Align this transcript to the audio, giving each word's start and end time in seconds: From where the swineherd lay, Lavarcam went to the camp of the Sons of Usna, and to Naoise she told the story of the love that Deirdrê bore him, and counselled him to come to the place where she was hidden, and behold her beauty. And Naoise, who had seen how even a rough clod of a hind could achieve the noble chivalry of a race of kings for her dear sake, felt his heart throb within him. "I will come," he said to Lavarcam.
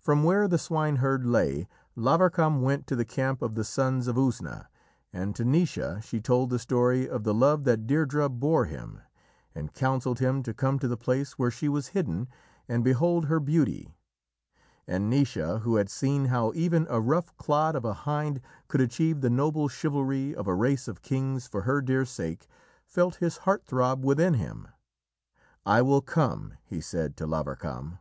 From 0.00 0.24
where 0.24 0.48
the 0.48 0.58
swineherd 0.58 1.24
lay, 1.24 1.68
Lavarcam 1.96 2.60
went 2.60 2.88
to 2.88 2.96
the 2.96 3.04
camp 3.04 3.40
of 3.40 3.54
the 3.54 3.62
Sons 3.62 4.08
of 4.08 4.16
Usna, 4.16 4.66
and 5.12 5.36
to 5.36 5.44
Naoise 5.44 6.02
she 6.02 6.20
told 6.20 6.50
the 6.50 6.58
story 6.58 7.08
of 7.08 7.22
the 7.22 7.32
love 7.32 7.62
that 7.62 7.86
Deirdrê 7.86 8.28
bore 8.28 8.64
him, 8.64 9.02
and 9.54 9.72
counselled 9.72 10.18
him 10.18 10.42
to 10.42 10.52
come 10.52 10.80
to 10.80 10.88
the 10.88 10.96
place 10.96 11.38
where 11.38 11.52
she 11.52 11.68
was 11.68 11.86
hidden, 11.94 12.26
and 12.68 12.82
behold 12.82 13.26
her 13.26 13.38
beauty. 13.38 13.94
And 14.88 15.08
Naoise, 15.08 15.60
who 15.60 15.76
had 15.76 15.88
seen 15.88 16.24
how 16.24 16.50
even 16.56 16.88
a 16.90 17.00
rough 17.00 17.32
clod 17.36 17.76
of 17.76 17.84
a 17.84 17.94
hind 17.94 18.40
could 18.66 18.80
achieve 18.80 19.20
the 19.20 19.30
noble 19.30 19.68
chivalry 19.68 20.34
of 20.34 20.48
a 20.48 20.54
race 20.56 20.88
of 20.88 21.00
kings 21.00 21.46
for 21.46 21.60
her 21.62 21.80
dear 21.80 22.04
sake, 22.04 22.48
felt 22.84 23.14
his 23.22 23.36
heart 23.36 23.64
throb 23.64 24.04
within 24.04 24.34
him. 24.34 24.66
"I 25.64 25.80
will 25.80 26.00
come," 26.02 26.54
he 26.64 26.80
said 26.80 27.16
to 27.18 27.26
Lavarcam. 27.28 28.00